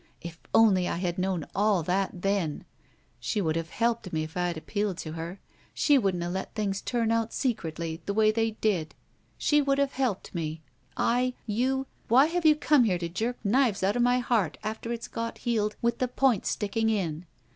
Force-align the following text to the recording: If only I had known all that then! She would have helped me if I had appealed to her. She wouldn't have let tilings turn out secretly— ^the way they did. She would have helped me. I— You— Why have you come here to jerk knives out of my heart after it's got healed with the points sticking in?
If 0.19 0.39
only 0.51 0.87
I 0.87 0.97
had 0.97 1.19
known 1.19 1.45
all 1.53 1.83
that 1.83 2.23
then! 2.23 2.65
She 3.19 3.39
would 3.39 3.55
have 3.55 3.69
helped 3.69 4.11
me 4.11 4.23
if 4.23 4.35
I 4.35 4.47
had 4.47 4.57
appealed 4.57 4.97
to 4.97 5.11
her. 5.11 5.39
She 5.75 5.95
wouldn't 5.99 6.23
have 6.23 6.31
let 6.31 6.55
tilings 6.55 6.81
turn 6.81 7.11
out 7.11 7.31
secretly— 7.31 8.01
^the 8.07 8.15
way 8.15 8.31
they 8.31 8.49
did. 8.61 8.95
She 9.37 9.61
would 9.61 9.77
have 9.77 9.91
helped 9.93 10.33
me. 10.33 10.63
I— 10.97 11.35
You— 11.59 11.85
Why 12.07 12.25
have 12.25 12.47
you 12.47 12.55
come 12.55 12.85
here 12.85 12.97
to 12.97 13.09
jerk 13.09 13.37
knives 13.45 13.83
out 13.83 13.95
of 13.95 14.01
my 14.01 14.17
heart 14.17 14.57
after 14.63 14.91
it's 14.91 15.07
got 15.07 15.37
healed 15.37 15.75
with 15.83 15.99
the 15.99 16.07
points 16.07 16.49
sticking 16.49 16.89
in? 16.89 17.27